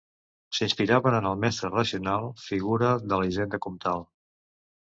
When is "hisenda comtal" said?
3.31-4.05